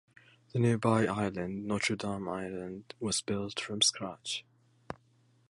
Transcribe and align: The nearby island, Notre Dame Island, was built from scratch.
The 0.51 0.57
nearby 0.57 1.05
island, 1.05 1.67
Notre 1.67 1.95
Dame 1.95 2.27
Island, 2.27 2.95
was 2.99 3.21
built 3.21 3.59
from 3.59 3.83
scratch. 3.83 4.43